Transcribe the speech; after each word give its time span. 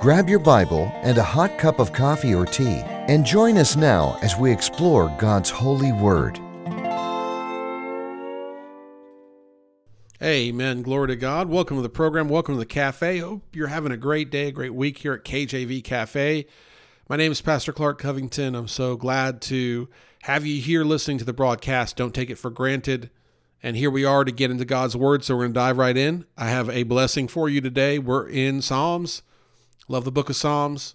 Grab 0.00 0.30
your 0.30 0.38
Bible 0.38 0.90
and 1.02 1.18
a 1.18 1.22
hot 1.22 1.58
cup 1.58 1.78
of 1.78 1.92
coffee 1.92 2.34
or 2.34 2.46
tea 2.46 2.80
and 2.86 3.22
join 3.22 3.58
us 3.58 3.76
now 3.76 4.18
as 4.22 4.34
we 4.34 4.50
explore 4.50 5.14
God's 5.18 5.50
holy 5.50 5.92
word. 5.92 6.38
Amen. 10.22 10.80
Glory 10.80 11.08
to 11.08 11.16
God. 11.16 11.50
Welcome 11.50 11.76
to 11.76 11.82
the 11.82 11.90
program. 11.90 12.30
Welcome 12.30 12.54
to 12.54 12.58
the 12.58 12.64
cafe. 12.64 13.18
Hope 13.18 13.54
you're 13.54 13.66
having 13.66 13.92
a 13.92 13.98
great 13.98 14.30
day, 14.30 14.46
a 14.46 14.52
great 14.52 14.72
week 14.72 14.96
here 14.96 15.12
at 15.12 15.22
KJV 15.22 15.84
Cafe. 15.84 16.46
My 17.06 17.16
name 17.16 17.32
is 17.32 17.42
Pastor 17.42 17.74
Clark 17.74 17.98
Covington. 17.98 18.54
I'm 18.54 18.68
so 18.68 18.96
glad 18.96 19.42
to 19.42 19.90
have 20.22 20.46
you 20.46 20.62
here 20.62 20.82
listening 20.82 21.18
to 21.18 21.26
the 21.26 21.34
broadcast. 21.34 21.96
Don't 21.96 22.14
take 22.14 22.30
it 22.30 22.38
for 22.38 22.48
granted. 22.48 23.10
And 23.62 23.76
here 23.76 23.90
we 23.90 24.06
are 24.06 24.24
to 24.24 24.32
get 24.32 24.50
into 24.50 24.64
God's 24.64 24.96
Word. 24.96 25.24
So 25.24 25.34
we're 25.34 25.42
going 25.42 25.52
to 25.52 25.60
dive 25.60 25.76
right 25.76 25.94
in. 25.94 26.24
I 26.38 26.48
have 26.48 26.70
a 26.70 26.84
blessing 26.84 27.28
for 27.28 27.50
you 27.50 27.60
today. 27.60 27.98
We're 27.98 28.26
in 28.26 28.62
Psalms. 28.62 29.20
Love 29.90 30.04
the 30.04 30.12
book 30.12 30.30
of 30.30 30.36
Psalms. 30.36 30.94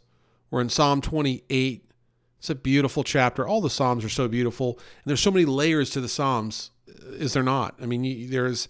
We're 0.49 0.61
in 0.61 0.69
Psalm 0.69 1.01
28. 1.01 1.91
It's 2.39 2.49
a 2.49 2.55
beautiful 2.55 3.03
chapter. 3.03 3.45
All 3.45 3.59
the 3.59 3.69
Psalms 3.69 4.05
are 4.05 4.09
so 4.09 4.29
beautiful. 4.29 4.79
And 4.79 5.03
there's 5.05 5.19
so 5.19 5.31
many 5.31 5.43
layers 5.43 5.89
to 5.89 5.99
the 5.99 6.07
Psalms, 6.07 6.71
is 7.09 7.33
there 7.33 7.43
not? 7.43 7.75
I 7.81 7.87
mean, 7.87 8.29
there's 8.29 8.69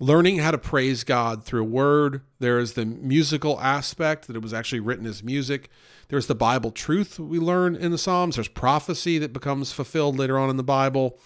learning 0.00 0.38
how 0.38 0.50
to 0.50 0.58
praise 0.58 1.04
God 1.04 1.44
through 1.44 1.60
a 1.60 1.68
word. 1.68 2.22
There 2.40 2.58
is 2.58 2.72
the 2.72 2.84
musical 2.84 3.60
aspect 3.60 4.26
that 4.26 4.34
it 4.34 4.42
was 4.42 4.52
actually 4.52 4.80
written 4.80 5.06
as 5.06 5.22
music. 5.22 5.70
There's 6.08 6.26
the 6.26 6.34
Bible 6.34 6.72
truth 6.72 7.20
we 7.20 7.38
learn 7.38 7.76
in 7.76 7.92
the 7.92 7.98
Psalms. 7.98 8.34
There's 8.34 8.48
prophecy 8.48 9.18
that 9.18 9.32
becomes 9.32 9.70
fulfilled 9.70 10.18
later 10.18 10.40
on 10.40 10.50
in 10.50 10.56
the 10.56 10.64
Bible. 10.64 11.20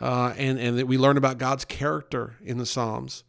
Uh, 0.00 0.34
and, 0.36 0.58
and 0.58 0.76
that 0.76 0.88
we 0.88 0.98
learn 0.98 1.16
about 1.16 1.38
God's 1.38 1.64
character 1.64 2.34
in 2.42 2.58
the 2.58 2.66
Psalms. 2.66 3.22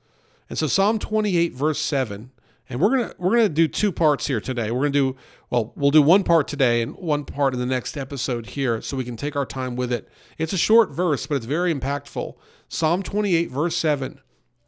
And 0.50 0.58
so 0.58 0.66
Psalm 0.66 0.98
28, 0.98 1.54
verse 1.54 1.80
7 1.80 2.32
and 2.70 2.80
we're 2.80 2.90
gonna 2.90 3.14
we're 3.18 3.36
gonna 3.36 3.50
do 3.50 3.68
two 3.68 3.92
parts 3.92 4.28
here 4.28 4.42
today. 4.42 4.72
We're 4.72 4.82
gonna 4.82 4.90
do 4.92 5.16
well, 5.50 5.73
we'll 5.76 5.92
do 5.92 6.02
one 6.02 6.23
part 6.23 6.48
today 6.48 6.82
and 6.82 6.96
one 6.96 7.23
part 7.23 7.54
in 7.54 7.60
the 7.60 7.66
next 7.66 7.98
episode 7.98 8.48
here, 8.48 8.82
so 8.82 8.98
we 8.98 9.06
can 9.06 9.16
take 9.16 9.36
our 9.36 9.46
time 9.46 9.76
with 9.76 9.92
it. 9.92 10.10
It's 10.38 10.54
a 10.54 10.58
short 10.58 10.92
verse, 10.92 11.26
but 11.26 11.36
it's 11.36 11.45
very 11.45 11.73
impactful. 11.73 12.36
Psalm 12.68 13.02
28, 13.02 13.50
verse 13.50 13.78
7. 13.78 14.20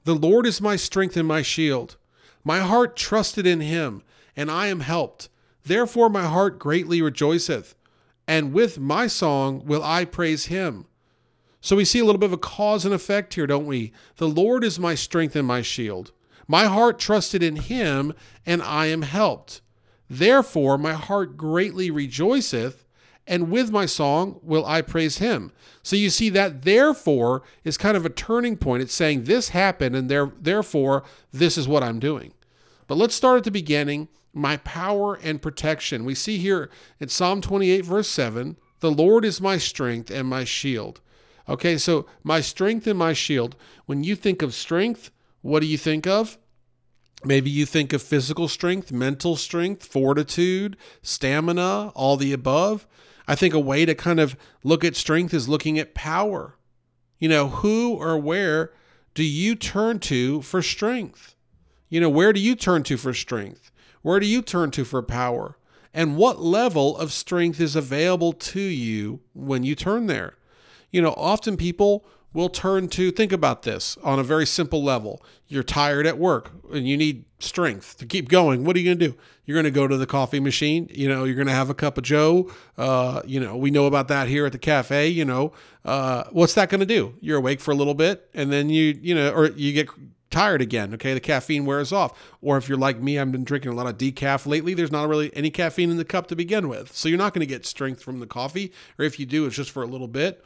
The 0.06 0.16
Lord 0.16 0.46
is 0.46 0.62
my 0.62 0.78
strength 0.78 1.18
and 1.18 1.28
my 1.28 1.42
shield. 1.42 1.98
My 2.44 2.60
heart 2.60 2.96
trusted 2.96 3.46
in 3.46 3.60
him, 3.60 4.04
and 4.36 4.50
I 4.50 4.68
am 4.68 4.80
helped. 4.80 5.28
Therefore 5.66 6.10
my 6.10 6.24
heart 6.24 6.58
greatly 6.58 7.02
rejoiceth, 7.02 7.76
and 8.26 8.54
with 8.54 8.80
my 8.80 9.08
song 9.08 9.66
will 9.66 9.84
I 9.84 10.06
praise 10.06 10.46
him. 10.46 10.86
So 11.62 11.76
we 11.76 11.84
see 11.84 12.00
a 12.00 12.06
little 12.06 12.20
bit 12.20 12.28
of 12.28 12.34
a 12.34 12.38
cause 12.38 12.86
and 12.86 12.94
effect 12.94 13.34
here, 13.34 13.46
don't 13.46 13.66
we? 13.66 13.92
The 14.16 14.30
Lord 14.30 14.64
is 14.64 14.80
my 14.80 14.96
strength 14.96 15.36
and 15.36 15.46
my 15.46 15.62
shield. 15.62 16.14
My 16.52 16.66
heart 16.66 16.98
trusted 16.98 17.44
in 17.44 17.58
him, 17.58 18.12
and 18.44 18.64
I 18.64 18.88
am 18.88 19.04
helped. 19.04 19.62
Therefore, 20.10 20.80
my 20.80 20.94
heart 20.94 21.38
greatly 21.38 21.92
rejoiceth, 21.92 22.86
and 23.28 23.52
with 23.52 23.70
my 23.72 23.86
song 23.86 24.40
will 24.42 24.66
I 24.66 24.82
praise 24.82 25.20
him. 25.20 25.52
So 25.84 25.96
you 25.96 26.10
see 26.10 26.30
that 26.30 26.64
therefore 26.64 27.44
is 27.64 27.78
kind 27.78 27.96
of 27.96 28.04
a 28.04 28.10
turning 28.10 28.58
point. 28.58 28.82
It's 28.82 28.96
saying 28.96 29.26
this 29.26 29.50
happened, 29.50 29.96
and 29.96 30.10
there, 30.10 30.32
therefore, 30.42 31.04
this 31.32 31.56
is 31.56 31.68
what 31.68 31.84
I'm 31.84 32.00
doing. 32.00 32.34
But 32.88 32.98
let's 32.98 33.14
start 33.14 33.38
at 33.38 33.44
the 33.44 33.52
beginning 33.52 34.08
my 34.34 34.58
power 34.58 35.20
and 35.22 35.44
protection. 35.44 36.04
We 36.04 36.16
see 36.16 36.40
here 36.40 36.72
in 37.00 37.10
Psalm 37.10 37.42
28, 37.42 37.86
verse 37.86 38.10
7 38.10 38.58
the 38.80 38.92
Lord 38.92 39.24
is 39.24 39.40
my 39.40 39.58
strength 39.58 40.10
and 40.10 40.28
my 40.28 40.46
shield. 40.46 41.02
Okay, 41.48 41.78
so 41.78 42.08
my 42.24 42.42
strength 42.42 42.88
and 42.88 42.98
my 42.98 43.14
shield. 43.14 43.56
When 43.86 44.04
you 44.04 44.16
think 44.16 44.42
of 44.42 44.54
strength, 44.54 45.12
what 45.42 45.62
do 45.62 45.68
you 45.68 45.78
think 45.78 46.08
of? 46.08 46.38
Maybe 47.24 47.50
you 47.50 47.66
think 47.66 47.92
of 47.92 48.02
physical 48.02 48.48
strength, 48.48 48.92
mental 48.92 49.36
strength, 49.36 49.86
fortitude, 49.86 50.78
stamina, 51.02 51.90
all 51.90 52.16
the 52.16 52.32
above. 52.32 52.88
I 53.28 53.36
think 53.36 53.54
a 53.54 53.60
way 53.60 53.86
to 53.86 53.94
kind 53.94 54.20
of 54.20 54.38
look 54.64 54.84
at 54.84 54.96
strength 54.96 55.34
is 55.34 55.50
looking 55.50 55.78
at 55.78 55.94
power. 55.94 56.56
You 57.20 57.28
know, 57.28 57.50
who 57.50 57.96
or 57.96 58.18
where 58.18 58.72
do 59.14 59.24
you 59.24 59.56
turn 59.56 60.00
to 60.00 60.42
for 60.42 60.62
strength? 60.62 61.36
You 61.90 62.00
know, 62.00 62.10
where 62.10 62.32
do 62.32 62.40
you 62.40 62.56
turn 62.56 62.84
to 62.84 62.98
for 62.98 63.14
strength? 63.14 63.72
Where 64.02 64.20
do 64.20 64.26
you 64.26 64.42
turn 64.42 64.72
to 64.72 64.86
for 64.86 65.02
power? 65.02 65.58
And 65.94 66.16
what 66.16 66.42
level 66.42 66.96
of 66.98 67.12
strength 67.12 67.60
is 67.60 67.76
available 67.76 68.32
to 68.32 68.62
you 68.62 69.22
when 69.34 69.64
you 69.64 69.76
turn 69.76 70.08
there? 70.08 70.36
You 70.92 71.02
know, 71.02 71.14
often 71.18 71.58
people 71.58 72.06
we'll 72.34 72.50
turn 72.50 72.88
to 72.90 73.12
think 73.12 73.32
about 73.32 73.64
this 73.64 73.98
on 74.04 74.20
a 74.20 74.24
very 74.24 74.46
simple 74.46 74.84
level. 74.84 75.24
You're 75.48 75.64
tired 75.64 76.06
at 76.06 76.18
work 76.18 76.52
and 76.72 76.88
you 76.88 76.96
need 76.96 77.26
strength 77.40 77.98
to 77.98 78.06
keep 78.06 78.30
going. 78.30 78.64
What 78.64 78.76
are 78.76 78.80
you 78.80 78.86
going 78.86 79.00
to 79.00 79.08
do? 79.10 79.18
You're 79.46 79.56
going 79.56 79.66
to 79.66 79.72
go 79.72 79.88
to 79.88 79.98
the 79.98 80.06
coffee 80.06 80.40
machine. 80.40 80.88
You 80.92 81.10
know, 81.10 81.24
you're 81.24 81.36
going 81.36 81.48
to 81.48 81.54
have 81.54 81.70
a 81.70 81.74
cup 81.74 81.98
of 81.98 82.04
Joe. 82.04 82.52
Uh, 82.78 83.22
you 83.26 83.40
know, 83.40 83.58
we 83.58 83.72
know 83.72 83.88
about 83.88 84.08
that 84.10 84.28
here 84.28 84.46
at 84.46 84.52
the 84.52 84.60
cafe. 84.60 85.08
You 85.08 85.26
know, 85.26 85.54
uh, 85.86 86.26
what's 86.32 86.54
that 86.54 86.70
going 86.70 86.82
to 86.82 86.86
do? 86.86 87.16
You're 87.20 87.38
awake 87.38 87.60
for 87.62 87.72
a 87.72 87.76
little 87.76 87.96
bit 87.96 88.30
and 88.34 88.52
then 88.52 88.70
you, 88.70 89.00
you 89.02 89.16
know, 89.16 89.32
or 89.32 89.48
you 89.48 89.74
get 89.74 89.90
tired 90.30 90.62
again. 90.62 90.94
Okay, 90.94 91.14
the 91.14 91.20
caffeine 91.20 91.66
wears 91.66 91.92
off. 91.92 92.18
Or 92.42 92.58
if 92.58 92.70
you're 92.70 92.78
like 92.78 93.02
me, 93.02 93.18
I've 93.18 93.32
been 93.32 93.44
drinking 93.44 93.72
a 93.72 93.76
lot 93.76 93.88
of 93.88 93.98
decaf 93.98 94.46
lately. 94.46 94.74
There's 94.74 94.92
not 94.92 95.08
really 95.08 95.36
any 95.36 95.50
caffeine 95.50 95.90
in 95.90 95.98
the 95.98 96.06
cup 96.06 96.28
to 96.28 96.36
begin 96.36 96.70
with, 96.70 96.96
so 96.96 97.10
you're 97.10 97.18
not 97.18 97.34
going 97.34 97.42
to 97.42 97.48
get 97.48 97.66
strength 97.66 98.04
from 98.04 98.20
the 98.20 98.28
coffee. 98.28 98.72
Or 98.98 99.06
if 99.06 99.20
you 99.20 99.26
do, 99.26 99.46
it's 99.46 99.56
just 99.56 99.72
for 99.72 99.84
a 99.84 99.88
little 99.88 100.08
bit. 100.08 100.46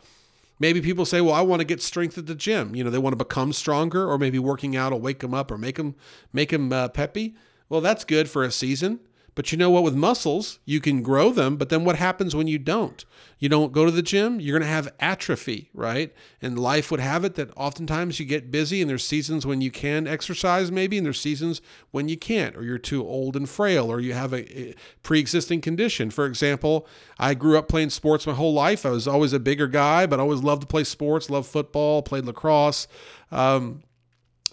Maybe 0.64 0.80
people 0.80 1.04
say, 1.04 1.20
well, 1.20 1.34
I 1.34 1.42
want 1.42 1.60
to 1.60 1.66
get 1.66 1.82
strength 1.82 2.18
at 2.18 2.26
the 2.26 2.36
gym. 2.36 2.74
You 2.74 2.86
know, 2.86 2.90
they 2.90 2.98
want 2.98 3.12
to 3.12 3.18
become 3.18 3.52
stronger, 3.52 4.10
or 4.10 4.18
maybe 4.18 4.40
working 4.40 4.78
out 4.78 4.94
will 4.94 5.02
wake 5.02 5.20
them 5.20 5.34
up 5.34 5.52
or 5.52 5.58
make 5.58 5.76
them 5.76 5.94
make 6.32 6.52
them 6.52 6.72
uh, 6.72 6.88
peppy. 6.88 7.36
Well, 7.68 7.82
that's 7.82 8.06
good 8.06 8.30
for 8.30 8.46
a 8.46 8.50
season. 8.50 9.02
But 9.36 9.52
you 9.52 9.58
know 9.58 9.70
what? 9.70 9.84
With 9.84 9.96
muscles, 9.96 10.60
you 10.66 10.80
can 10.80 11.02
grow 11.02 11.32
them, 11.32 11.58
but 11.58 11.70
then 11.70 11.84
what 11.84 11.96
happens 11.96 12.36
when 12.36 12.48
you 12.48 12.60
don't? 12.60 13.04
You 13.40 13.50
don't 13.50 13.74
go 13.74 13.84
to 13.84 13.92
the 13.92 14.02
gym, 14.02 14.40
you're 14.40 14.58
going 14.58 14.68
to 14.68 14.74
have 14.74 14.94
atrophy, 15.00 15.70
right? 15.74 16.14
And 16.42 16.58
life 16.58 16.92
would 16.92 17.00
have 17.00 17.26
it 17.26 17.36
that 17.36 17.50
oftentimes 17.58 18.20
you 18.20 18.26
get 18.26 18.52
busy 18.52 18.82
and 18.82 18.90
there's 18.90 19.06
seasons 19.06 19.46
when 19.46 19.60
you 19.60 19.72
can 19.72 20.08
exercise, 20.08 20.72
maybe, 20.72 20.98
and 20.98 21.06
there's 21.06 21.20
seasons 21.20 21.62
when 21.92 22.08
you 22.08 22.18
can't, 22.18 22.56
or 22.56 22.64
you're 22.64 22.78
too 22.78 23.06
old 23.06 23.36
and 23.36 23.50
frail, 23.50 23.92
or 23.92 24.00
you 24.00 24.14
have 24.14 24.34
a 24.34 24.76
pre 25.02 25.20
existing 25.20 25.62
condition. 25.62 26.10
For 26.10 26.26
example, 26.26 26.88
I 27.18 27.34
grew 27.34 27.58
up 27.58 27.68
playing 27.68 27.90
sports 27.90 28.28
my 28.28 28.34
whole 28.34 28.54
life. 28.54 28.86
I 28.86 28.92
was 28.92 29.08
always 29.08 29.34
a 29.34 29.40
bigger 29.40 29.68
guy, 29.68 30.06
but 30.06 30.20
I 30.20 30.24
always 30.24 30.44
loved 30.44 30.62
to 30.62 30.68
play 30.68 30.84
sports, 30.84 31.30
loved 31.30 31.48
football, 31.48 32.02
played 32.02 32.26
lacrosse. 32.26 32.88
Um, 33.32 33.84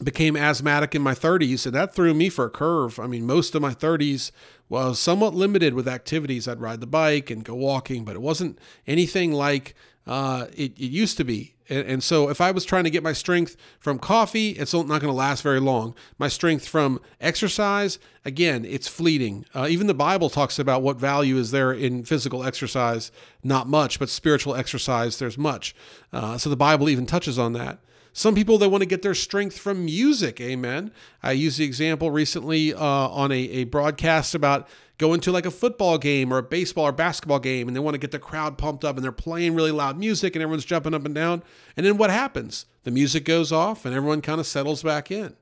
became 0.02 0.36
asthmatic 0.36 0.94
in 0.94 1.02
my 1.02 1.14
30s, 1.14 1.66
and 1.66 1.74
that 1.74 1.94
threw 1.94 2.14
me 2.14 2.28
for 2.28 2.46
a 2.46 2.50
curve. 2.50 2.98
I 2.98 3.06
mean, 3.06 3.26
most 3.26 3.54
of 3.54 3.62
my 3.62 3.74
30s 3.74 4.30
was 4.68 4.98
somewhat 4.98 5.34
limited 5.34 5.74
with 5.74 5.86
activities. 5.88 6.48
I'd 6.48 6.60
ride 6.60 6.80
the 6.80 6.86
bike 6.86 7.30
and 7.30 7.44
go 7.44 7.54
walking, 7.54 8.04
but 8.04 8.16
it 8.16 8.22
wasn't 8.22 8.58
anything 8.86 9.32
like 9.32 9.74
uh, 10.06 10.46
it, 10.56 10.72
it, 10.78 10.90
used 10.90 11.16
to 11.18 11.24
be. 11.24 11.54
And, 11.68 11.86
and, 11.86 12.02
so, 12.02 12.30
if 12.30 12.40
I 12.40 12.50
was 12.50 12.64
trying 12.64 12.84
to 12.84 12.90
get 12.90 13.02
my 13.02 13.12
strength 13.12 13.56
from 13.78 13.98
coffee, 13.98 14.50
it's 14.50 14.72
not 14.72 14.86
going 14.86 15.02
to 15.02 15.12
last 15.12 15.42
very 15.42 15.60
long. 15.60 15.94
My 16.18 16.28
strength 16.28 16.66
from 16.66 17.00
exercise, 17.20 17.98
again, 18.24 18.64
it's 18.64 18.88
fleeting. 18.88 19.44
Uh, 19.54 19.68
even 19.68 19.86
the 19.86 19.94
Bible 19.94 20.30
talks 20.30 20.58
about 20.58 20.82
what 20.82 20.96
value 20.96 21.36
is 21.36 21.50
there 21.50 21.72
in 21.72 22.04
physical 22.04 22.42
exercise. 22.42 23.12
Not 23.44 23.68
much, 23.68 23.98
but 23.98 24.08
spiritual 24.08 24.54
exercise, 24.56 25.18
there's 25.18 25.38
much. 25.38 25.74
Uh, 26.12 26.38
so, 26.38 26.48
the 26.48 26.56
Bible 26.56 26.88
even 26.88 27.06
touches 27.06 27.38
on 27.38 27.52
that. 27.52 27.78
Some 28.12 28.34
people 28.34 28.58
they 28.58 28.66
want 28.66 28.82
to 28.82 28.86
get 28.86 29.02
their 29.02 29.14
strength 29.14 29.58
from 29.58 29.84
music. 29.84 30.40
Amen. 30.40 30.90
I 31.22 31.32
used 31.32 31.58
the 31.58 31.64
example 31.64 32.10
recently 32.10 32.74
uh, 32.74 32.80
on 32.80 33.30
a, 33.30 33.36
a 33.38 33.64
broadcast 33.64 34.34
about 34.34 34.68
going 34.98 35.20
to 35.20 35.32
like 35.32 35.46
a 35.46 35.50
football 35.50 35.96
game 35.96 36.32
or 36.32 36.38
a 36.38 36.42
baseball 36.42 36.84
or 36.84 36.92
basketball 36.92 37.38
game, 37.38 37.68
and 37.68 37.76
they 37.76 37.80
want 37.80 37.94
to 37.94 37.98
get 37.98 38.10
the 38.10 38.18
crowd 38.18 38.58
pumped 38.58 38.84
up, 38.84 38.96
and 38.96 39.04
they're 39.04 39.12
playing 39.12 39.54
really 39.54 39.70
loud 39.70 39.98
music, 39.98 40.34
and 40.34 40.42
everyone's 40.42 40.64
jumping 40.64 40.94
up 40.94 41.06
and 41.06 41.14
down. 41.14 41.42
And 41.76 41.86
then 41.86 41.96
what 41.96 42.10
happens? 42.10 42.66
The 42.84 42.90
music 42.90 43.24
goes 43.24 43.52
off, 43.52 43.84
and 43.84 43.94
everyone 43.94 44.20
kind 44.20 44.40
of 44.40 44.46
settles 44.46 44.82
back 44.82 45.10
in 45.10 45.36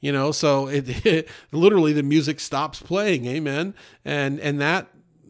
you 0.00 0.10
know 0.10 0.32
so 0.32 0.66
it, 0.66 1.06
it, 1.06 1.28
literally 1.52 1.92
the 1.92 2.02
music 2.02 2.40
stops 2.40 2.80
playing 2.80 3.26
amen 3.26 3.74
and 4.04 4.40
and 4.40 4.60
that 4.60 4.88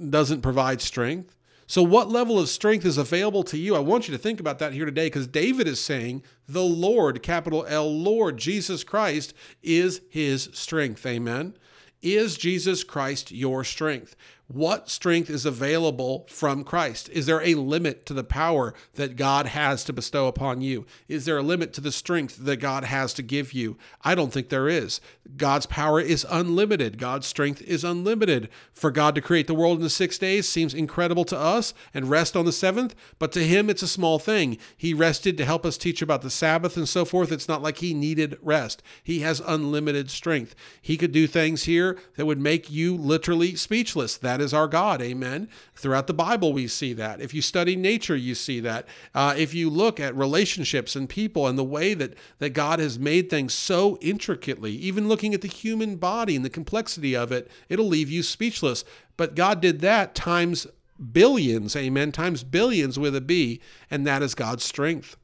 doesn't 0.08 0.40
provide 0.40 0.80
strength 0.80 1.36
so, 1.70 1.84
what 1.84 2.10
level 2.10 2.40
of 2.40 2.48
strength 2.48 2.84
is 2.84 2.98
available 2.98 3.44
to 3.44 3.56
you? 3.56 3.76
I 3.76 3.78
want 3.78 4.08
you 4.08 4.12
to 4.12 4.18
think 4.18 4.40
about 4.40 4.58
that 4.58 4.72
here 4.72 4.86
today 4.86 5.06
because 5.06 5.28
David 5.28 5.68
is 5.68 5.78
saying 5.78 6.24
the 6.48 6.64
Lord, 6.64 7.22
capital 7.22 7.64
L, 7.68 7.88
Lord, 7.88 8.38
Jesus 8.38 8.82
Christ, 8.82 9.34
is 9.62 10.00
his 10.10 10.50
strength. 10.52 11.06
Amen. 11.06 11.56
Is 12.02 12.36
Jesus 12.36 12.82
Christ 12.82 13.30
your 13.30 13.62
strength? 13.62 14.16
What 14.52 14.90
strength 14.90 15.30
is 15.30 15.46
available 15.46 16.26
from 16.28 16.64
Christ? 16.64 17.08
Is 17.10 17.26
there 17.26 17.40
a 17.40 17.54
limit 17.54 18.04
to 18.06 18.12
the 18.12 18.24
power 18.24 18.74
that 18.94 19.14
God 19.14 19.46
has 19.46 19.84
to 19.84 19.92
bestow 19.92 20.26
upon 20.26 20.60
you? 20.60 20.86
Is 21.06 21.24
there 21.24 21.38
a 21.38 21.42
limit 21.42 21.72
to 21.74 21.80
the 21.80 21.92
strength 21.92 22.36
that 22.36 22.56
God 22.56 22.82
has 22.82 23.14
to 23.14 23.22
give 23.22 23.52
you? 23.52 23.76
I 24.02 24.16
don't 24.16 24.32
think 24.32 24.48
there 24.48 24.68
is. 24.68 25.00
God's 25.36 25.66
power 25.66 26.00
is 26.00 26.26
unlimited. 26.28 26.98
God's 26.98 27.28
strength 27.28 27.62
is 27.62 27.84
unlimited. 27.84 28.48
For 28.72 28.90
God 28.90 29.14
to 29.14 29.20
create 29.20 29.46
the 29.46 29.54
world 29.54 29.78
in 29.78 29.84
the 29.84 29.90
six 29.90 30.18
days 30.18 30.48
seems 30.48 30.74
incredible 30.74 31.24
to 31.26 31.38
us 31.38 31.72
and 31.94 32.10
rest 32.10 32.36
on 32.36 32.44
the 32.44 32.50
seventh, 32.50 32.96
but 33.20 33.30
to 33.32 33.46
Him 33.46 33.70
it's 33.70 33.82
a 33.82 33.88
small 33.88 34.18
thing. 34.18 34.58
He 34.76 34.92
rested 34.92 35.36
to 35.38 35.44
help 35.44 35.64
us 35.64 35.78
teach 35.78 36.02
about 36.02 36.22
the 36.22 36.30
Sabbath 36.30 36.76
and 36.76 36.88
so 36.88 37.04
forth. 37.04 37.30
It's 37.30 37.48
not 37.48 37.62
like 37.62 37.78
He 37.78 37.94
needed 37.94 38.36
rest. 38.42 38.82
He 39.04 39.20
has 39.20 39.40
unlimited 39.46 40.10
strength. 40.10 40.56
He 40.82 40.96
could 40.96 41.12
do 41.12 41.28
things 41.28 41.64
here 41.64 41.96
that 42.16 42.26
would 42.26 42.40
make 42.40 42.68
you 42.68 42.96
literally 42.96 43.54
speechless. 43.54 44.16
That 44.16 44.39
that 44.40 44.44
is 44.44 44.54
our 44.54 44.68
God. 44.68 45.02
Amen. 45.02 45.48
Throughout 45.74 46.06
the 46.06 46.14
Bible, 46.14 46.52
we 46.52 46.66
see 46.66 46.94
that. 46.94 47.20
If 47.20 47.34
you 47.34 47.42
study 47.42 47.76
nature, 47.76 48.16
you 48.16 48.34
see 48.34 48.58
that. 48.60 48.88
Uh, 49.14 49.34
if 49.36 49.52
you 49.52 49.68
look 49.68 50.00
at 50.00 50.16
relationships 50.16 50.96
and 50.96 51.08
people 51.08 51.46
and 51.46 51.58
the 51.58 51.64
way 51.64 51.92
that, 51.94 52.14
that 52.38 52.50
God 52.50 52.78
has 52.78 52.98
made 52.98 53.28
things 53.28 53.52
so 53.52 53.98
intricately, 54.00 54.72
even 54.72 55.08
looking 55.08 55.34
at 55.34 55.42
the 55.42 55.48
human 55.48 55.96
body 55.96 56.36
and 56.36 56.44
the 56.44 56.50
complexity 56.50 57.14
of 57.14 57.32
it, 57.32 57.50
it'll 57.68 57.86
leave 57.86 58.10
you 58.10 58.22
speechless. 58.22 58.82
But 59.16 59.34
God 59.34 59.60
did 59.60 59.80
that 59.80 60.14
times 60.14 60.66
billions, 61.12 61.76
amen, 61.76 62.12
times 62.12 62.42
billions 62.42 62.98
with 62.98 63.14
a 63.14 63.20
B, 63.20 63.60
and 63.90 64.06
that 64.06 64.22
is 64.22 64.34
God's 64.34 64.64
strength. 64.64 65.16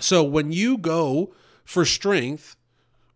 So 0.00 0.24
when 0.24 0.50
you 0.50 0.76
go 0.76 1.34
for 1.64 1.84
strength, 1.84 2.56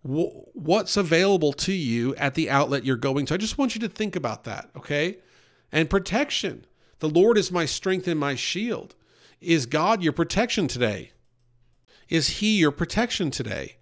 what's 0.02 0.96
available 0.96 1.52
to 1.52 1.72
you 1.72 2.14
at 2.16 2.34
the 2.34 2.50
outlet 2.50 2.84
you're 2.84 2.96
going 2.96 3.26
to. 3.26 3.34
I 3.34 3.36
just 3.36 3.58
want 3.58 3.74
you 3.74 3.80
to 3.82 3.88
think 3.88 4.16
about 4.16 4.44
that, 4.44 4.70
okay? 4.76 5.18
And 5.70 5.88
protection. 5.88 6.66
The 6.98 7.08
Lord 7.08 7.38
is 7.38 7.52
my 7.52 7.66
strength 7.66 8.08
and 8.08 8.18
my 8.18 8.34
shield. 8.34 8.94
Is 9.40 9.66
God 9.66 10.02
your 10.02 10.12
protection 10.12 10.68
today? 10.68 11.12
Is 12.08 12.40
He 12.40 12.58
your 12.58 12.72
protection 12.72 13.30
today? 13.30 13.76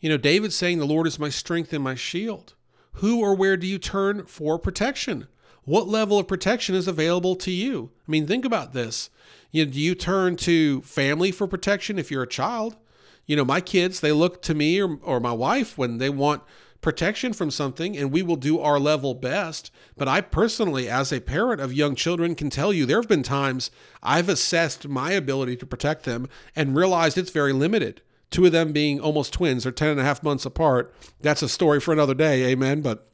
You 0.00 0.08
know, 0.08 0.16
David's 0.16 0.56
saying, 0.56 0.78
The 0.78 0.86
Lord 0.86 1.06
is 1.06 1.18
my 1.18 1.28
strength 1.28 1.72
and 1.72 1.84
my 1.84 1.94
shield. 1.94 2.54
Who 2.94 3.20
or 3.20 3.34
where 3.34 3.56
do 3.56 3.66
you 3.66 3.78
turn 3.78 4.26
for 4.26 4.58
protection? 4.58 5.28
What 5.64 5.88
level 5.88 6.18
of 6.18 6.26
protection 6.26 6.74
is 6.74 6.88
available 6.88 7.36
to 7.36 7.50
you? 7.50 7.90
I 8.06 8.10
mean, 8.10 8.26
think 8.26 8.44
about 8.44 8.72
this. 8.72 9.10
You 9.50 9.64
know, 9.64 9.72
do 9.72 9.80
you 9.80 9.94
turn 9.94 10.36
to 10.36 10.80
family 10.82 11.30
for 11.30 11.46
protection 11.46 11.98
if 11.98 12.10
you're 12.10 12.22
a 12.22 12.28
child? 12.28 12.76
You 13.26 13.36
know, 13.36 13.44
my 13.44 13.60
kids, 13.60 14.00
they 14.00 14.12
look 14.12 14.42
to 14.42 14.54
me 14.54 14.80
or, 14.80 14.98
or 15.02 15.20
my 15.20 15.32
wife 15.32 15.78
when 15.78 15.98
they 15.98 16.10
want 16.10 16.42
protection 16.80 17.32
from 17.32 17.50
something, 17.50 17.96
and 17.96 18.10
we 18.10 18.22
will 18.22 18.36
do 18.36 18.58
our 18.58 18.78
level 18.78 19.14
best. 19.14 19.70
But 19.96 20.08
I 20.08 20.20
personally, 20.20 20.88
as 20.88 21.12
a 21.12 21.20
parent 21.20 21.60
of 21.60 21.72
young 21.72 21.94
children, 21.94 22.34
can 22.34 22.50
tell 22.50 22.72
you 22.72 22.86
there 22.86 23.00
have 23.00 23.08
been 23.08 23.22
times 23.22 23.70
I've 24.02 24.28
assessed 24.28 24.88
my 24.88 25.12
ability 25.12 25.56
to 25.56 25.66
protect 25.66 26.04
them 26.04 26.28
and 26.56 26.74
realized 26.74 27.18
it's 27.18 27.30
very 27.30 27.52
limited. 27.52 28.00
Two 28.30 28.46
of 28.46 28.52
them 28.52 28.72
being 28.72 29.00
almost 29.00 29.32
twins, 29.32 29.66
or 29.66 29.72
10 29.72 29.88
and 29.88 30.00
a 30.00 30.04
half 30.04 30.22
months 30.22 30.46
apart. 30.46 30.94
That's 31.20 31.42
a 31.42 31.48
story 31.48 31.80
for 31.80 31.92
another 31.92 32.14
day, 32.14 32.44
amen. 32.44 32.80
But 32.80 33.08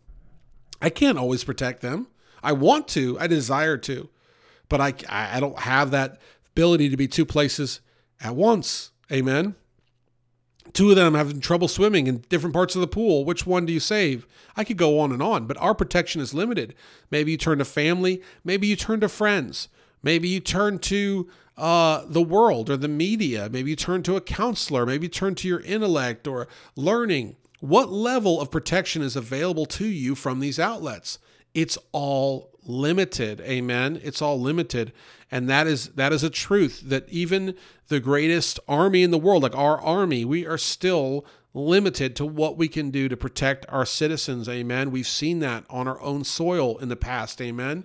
I 0.81 0.91
can't 0.91 1.19
always 1.19 1.43
protect 1.43 1.81
them. 1.81 2.09
I 2.43 2.53
want 2.53 2.87
to, 2.89 3.19
I 3.19 3.27
desire 3.27 3.79
to, 3.79 4.09
but 4.69 4.81
I, 4.81 4.95
I 5.09 5.41
don't 5.41 5.59
have 5.61 5.91
that 5.91 6.21
ability 6.53 6.91
to 6.91 6.97
be 6.97 7.09
two 7.09 7.25
places 7.25 7.81
at 8.21 8.37
once, 8.37 8.93
amen. 9.11 9.57
Two 10.73 10.91
of 10.91 10.97
them 10.97 11.15
having 11.15 11.41
trouble 11.41 11.69
swimming 11.69 12.07
in 12.07 12.25
different 12.29 12.55
parts 12.55 12.75
of 12.75 12.81
the 12.81 12.87
pool. 12.87 13.25
Which 13.25 13.47
one 13.47 13.67
do 13.67 13.73
you 13.73 13.81
save? 13.81 14.27
I 14.57 14.65
could 14.65 14.77
go 14.77 14.99
on 14.99 15.13
and 15.13 15.23
on, 15.23 15.47
but 15.47 15.57
our 15.59 15.75
protection 15.75 16.21
is 16.21 16.35
limited. 16.35 16.75
Maybe 17.11 17.33
you 17.33 17.37
turn 17.37 17.59
to 17.59 17.65
family. 17.65 18.23
Maybe 18.45 18.67
you 18.67 18.77
turn 18.77 19.01
to 19.01 19.09
friends. 19.09 19.69
Maybe 20.03 20.29
you 20.29 20.41
turn 20.41 20.79
to 20.81 21.29
uh, 21.57 22.05
the 22.07 22.23
world 22.23 22.69
or 22.71 22.77
the 22.77 22.89
media. 22.89 23.49
Maybe 23.51 23.71
you 23.71 23.77
turn 23.77 24.03
to 24.05 24.17
a 24.17 24.21
counselor. 24.21 24.87
Maybe 24.87 25.07
you 25.07 25.11
turn 25.11 25.35
to 25.37 25.49
your 25.49 25.61
intellect 25.61 26.27
or 26.27 26.49
learning. 26.75 27.37
What 27.61 27.91
level 27.91 28.41
of 28.41 28.51
protection 28.51 29.03
is 29.03 29.17
available 29.17 29.67
to 29.67 29.87
you 29.87 30.15
from 30.15 30.41
these 30.41 30.59
outlets? 30.59 31.19
It's 31.57 31.79
all 31.91 32.51
limited. 32.67 33.41
Amen. 33.41 33.99
It's 34.05 34.21
all 34.21 34.39
limited. 34.39 34.93
And 35.31 35.49
that 35.49 35.67
is 35.67 35.89
that 35.95 36.13
is 36.13 36.23
a 36.23 36.29
truth 36.29 36.83
that 36.85 37.09
even 37.09 37.55
the 37.89 37.99
greatest 37.99 38.61
army 38.69 39.03
in 39.03 39.11
the 39.11 39.19
world, 39.19 39.43
like 39.43 39.57
our 39.57 39.81
army, 39.81 40.25
we 40.25 40.47
are 40.47 40.59
still 40.59 41.25
limited 41.55 42.15
to 42.17 42.27
what 42.27 42.59
we 42.59 42.69
can 42.69 42.91
do 42.91 43.09
to 43.09 43.17
protect 43.17 43.65
our 43.71 43.87
citizens. 43.87 44.51
Amen. 44.51 44.91
We've 44.91 45.07
seen 45.07 45.39
that 45.39 45.65
on 45.71 45.89
our 45.89 45.99
own 46.03 46.25
soil 46.25 46.77
in 46.77 46.91
the 46.91 46.95
past. 46.95 47.41
Amen. 47.41 47.85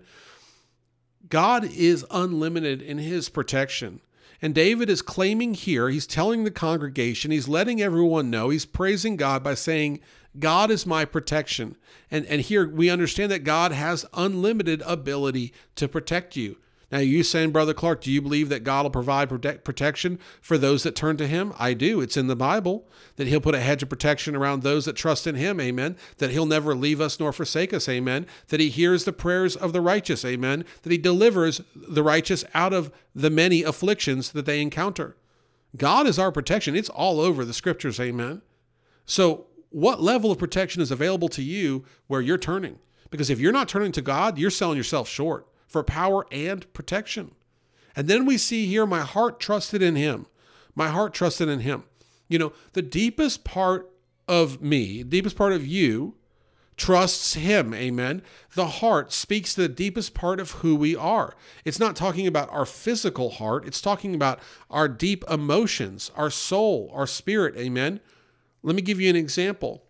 God 1.30 1.64
is 1.64 2.06
unlimited 2.12 2.82
in 2.82 2.98
his 2.98 3.30
protection. 3.30 4.02
And 4.42 4.56
David 4.56 4.90
is 4.90 5.02
claiming 5.02 5.54
here, 5.54 5.90
he's 5.90 6.08
telling 6.08 6.44
the 6.44 6.52
congregation, 6.52 7.32
he's 7.32 7.48
letting 7.48 7.82
everyone 7.82 8.30
know, 8.30 8.50
he's 8.50 8.66
praising 8.66 9.16
God 9.16 9.44
by 9.44 9.54
saying, 9.54 10.00
God 10.40 10.72
is 10.72 10.86
my 10.86 11.06
protection. 11.06 11.76
And, 12.10 12.26
and 12.26 12.42
here 12.42 12.68
we 12.68 12.90
understand 12.90 13.32
that 13.32 13.44
God 13.44 13.72
has 13.72 14.06
unlimited 14.14 14.82
ability 14.86 15.54
to 15.76 15.88
protect 15.88 16.36
you. 16.36 16.58
Now, 16.92 17.00
you 17.00 17.24
saying, 17.24 17.52
Brother 17.52 17.74
Clark, 17.74 18.02
do 18.02 18.12
you 18.12 18.22
believe 18.22 18.50
that 18.50 18.66
God 18.66 18.84
will 18.84 18.92
provide 18.92 19.30
protect, 19.30 19.64
protection 19.64 20.20
for 20.42 20.58
those 20.58 20.84
that 20.84 20.96
turn 20.96 21.16
to 21.18 21.28
Him? 21.28 21.54
I 21.58 21.74
do. 21.74 22.02
It's 22.02 22.18
in 22.18 22.28
the 22.28 22.36
Bible 22.36 22.86
that 23.16 23.28
He'll 23.28 23.40
put 23.40 23.56
a 23.56 23.62
hedge 23.62 23.82
of 23.82 23.88
protection 23.88 24.36
around 24.36 24.62
those 24.62 24.84
that 24.86 24.98
trust 24.98 25.26
in 25.26 25.36
Him. 25.36 25.62
Amen. 25.62 25.96
That 26.18 26.32
He'll 26.32 26.46
never 26.46 26.76
leave 26.76 27.00
us 27.00 27.18
nor 27.18 27.32
forsake 27.32 27.74
us. 27.74 27.88
Amen. 27.88 28.28
That 28.50 28.60
He 28.60 28.70
hears 28.70 29.06
the 29.06 29.14
prayers 29.14 29.56
of 29.56 29.72
the 29.72 29.80
righteous. 29.80 30.26
Amen. 30.26 30.66
That 30.82 30.92
He 30.92 30.98
delivers 30.98 31.62
the 31.74 32.04
righteous 32.04 32.44
out 32.54 32.74
of 32.74 32.92
the 33.16 33.30
many 33.30 33.64
afflictions 33.64 34.34
that 34.34 34.46
they 34.46 34.62
encounter. 34.62 35.16
God 35.78 36.08
is 36.08 36.20
our 36.20 36.32
protection. 36.32 36.76
It's 36.76 36.90
all 36.90 37.22
over 37.22 37.46
the 37.46 37.54
scriptures. 37.54 38.02
Amen. 38.02 38.42
So 39.06 39.48
what 39.70 40.02
level 40.02 40.30
of 40.30 40.38
protection 40.38 40.82
is 40.82 40.92
available 40.92 41.30
to 41.30 41.42
you 41.42 41.86
where 42.08 42.20
you're 42.20 42.38
turning? 42.38 42.80
Because 43.10 43.30
if 43.30 43.40
you're 43.40 43.54
not 43.54 43.70
turning 43.70 43.94
to 43.94 44.02
God, 44.02 44.38
you're 44.38 44.50
selling 44.50 44.78
yourself 44.78 45.08
short 45.08 45.48
for 45.72 45.84
power 45.84 46.28
and 46.32 46.72
protection. 46.74 47.32
And 47.96 48.08
then 48.08 48.26
we 48.26 48.38
see 48.38 48.68
here, 48.68 48.86
my 48.86 49.02
heart 49.02 49.40
trusted 49.40 49.82
in 49.82 49.96
Him. 49.96 50.28
My 50.76 50.90
heart 50.90 51.14
trusted 51.14 51.50
in 51.50 51.62
Him. 51.62 51.84
You 52.28 52.40
know, 52.40 52.54
the 52.74 52.82
deepest 52.82 53.44
part 53.44 53.92
of 54.28 54.62
me, 54.62 55.04
deepest 55.04 55.36
part 55.36 55.54
of 55.54 55.66
you, 55.66 56.16
trusts 56.78 57.36
him. 57.36 57.74
Amen. 57.76 58.24
The 58.56 58.66
heart 58.66 59.12
speaks 59.12 59.54
to 59.54 59.62
the 59.62 59.70
deepest 59.70 60.16
part 60.16 60.40
of 60.40 60.52
who 60.52 60.76
we 60.76 60.96
are. 60.96 61.36
It's 61.64 61.80
not 61.80 61.96
talking 61.96 62.26
about 62.26 62.50
our 62.50 62.66
physical 62.66 63.30
heart, 63.32 63.68
it's 63.68 63.82
talking 63.82 64.16
about 64.16 64.40
our 64.70 64.88
deep 64.88 65.24
emotions, 65.30 66.10
our 66.16 66.32
soul, 66.32 66.90
our 66.94 67.06
spirit. 67.06 67.56
Amen. 67.56 68.00
Let 68.64 68.76
me 68.76 68.82
give 68.82 69.00
you 69.00 69.10
an 69.10 69.16
example. 69.16 69.84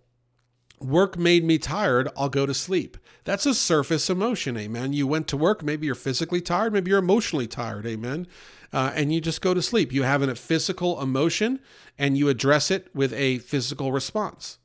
Work 0.81 1.17
made 1.17 1.43
me 1.43 1.57
tired, 1.57 2.09
I'll 2.17 2.29
go 2.29 2.45
to 2.45 2.53
sleep. 2.53 2.97
That's 3.23 3.45
a 3.45 3.53
surface 3.53 4.09
emotion, 4.09 4.57
amen. 4.57 4.93
You 4.93 5.05
went 5.05 5.27
to 5.27 5.37
work, 5.37 5.63
maybe 5.63 5.85
you're 5.85 5.95
physically 5.95 6.41
tired, 6.41 6.73
maybe 6.73 6.89
you're 6.89 6.99
emotionally 6.99 7.47
tired, 7.47 7.85
amen. 7.85 8.27
Uh, 8.73 8.91
and 8.95 9.13
you 9.13 9.21
just 9.21 9.41
go 9.41 9.53
to 9.53 9.61
sleep. 9.61 9.91
You 9.91 10.03
have 10.03 10.21
a 10.21 10.35
physical 10.35 11.01
emotion 11.01 11.59
and 11.99 12.17
you 12.17 12.29
address 12.29 12.71
it 12.71 12.87
with 12.95 13.13
a 13.13 13.39
physical 13.39 13.91
response. 13.91 14.57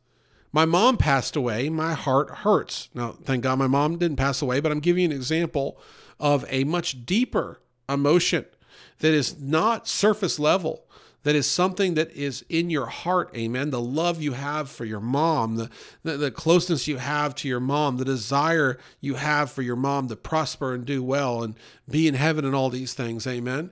My 0.53 0.65
mom 0.65 0.97
passed 0.97 1.37
away, 1.37 1.69
my 1.69 1.93
heart 1.93 2.31
hurts. 2.31 2.89
Now, 2.95 3.17
thank 3.25 3.43
God 3.43 3.59
my 3.59 3.67
mom 3.67 3.99
didn't 3.99 4.17
pass 4.17 4.41
away, 4.41 4.61
but 4.61 4.73
I'm 4.73 4.81
giving 4.81 5.03
you 5.03 5.11
an 5.11 5.17
example 5.17 5.79
of 6.19 6.47
a 6.49 6.65
much 6.65 7.05
deeper 7.05 7.61
emotion 7.89 8.47
that 9.01 9.13
is 9.13 9.39
not 9.39 9.87
surface 9.87 10.39
level 10.39 10.87
that 11.27 11.35
is 11.35 11.51
something 11.51 11.95
that 11.95 12.13
is 12.13 12.45
in 12.49 12.71
your 12.71 12.87
heart, 12.87 13.37
amen. 13.37 13.71
The 13.71 13.81
love 13.81 14.23
you 14.23 14.35
have 14.35 14.71
for 14.71 14.85
your 14.85 15.01
mom, 15.01 15.57
the, 15.57 15.71
the, 16.05 16.17
the, 16.17 16.31
closeness 16.31 16.87
you 16.87 16.99
have 16.99 17.35
to 17.35 17.49
your 17.49 17.59
mom, 17.59 17.97
the 17.97 18.05
desire 18.05 18.79
you 19.01 19.17
have 19.17 19.51
for 19.51 19.63
your 19.63 19.75
mom 19.75 20.07
to 20.07 20.15
prosper 20.15 20.73
and 20.73 20.85
do 20.85 21.03
well 21.03 21.43
and 21.43 21.57
be 21.91 22.07
in 22.07 22.15
heaven 22.15 22.45
and 22.45 22.55
all 22.55 22.71
these 22.71 22.95
things, 22.95 23.27
amen. 23.27 23.71